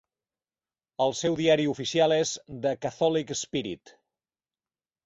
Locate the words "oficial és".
1.75-2.33